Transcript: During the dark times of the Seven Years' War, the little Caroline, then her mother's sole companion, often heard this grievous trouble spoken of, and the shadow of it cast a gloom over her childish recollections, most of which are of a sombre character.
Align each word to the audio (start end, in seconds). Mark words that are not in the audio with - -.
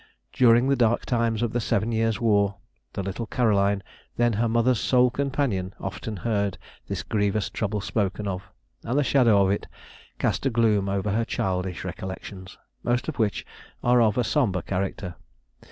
During 0.33 0.67
the 0.67 0.75
dark 0.75 1.05
times 1.05 1.43
of 1.43 1.53
the 1.53 1.59
Seven 1.61 1.91
Years' 1.91 2.19
War, 2.19 2.55
the 2.93 3.03
little 3.03 3.27
Caroline, 3.27 3.83
then 4.17 4.33
her 4.33 4.49
mother's 4.49 4.79
sole 4.79 5.11
companion, 5.11 5.75
often 5.79 6.17
heard 6.17 6.57
this 6.87 7.03
grievous 7.03 7.51
trouble 7.51 7.81
spoken 7.81 8.27
of, 8.27 8.41
and 8.83 8.97
the 8.97 9.03
shadow 9.03 9.45
of 9.45 9.51
it 9.51 9.67
cast 10.17 10.43
a 10.47 10.49
gloom 10.49 10.89
over 10.89 11.11
her 11.11 11.23
childish 11.23 11.85
recollections, 11.85 12.57
most 12.81 13.09
of 13.09 13.19
which 13.19 13.45
are 13.83 14.01
of 14.01 14.17
a 14.17 14.23
sombre 14.23 14.63
character. 14.63 15.17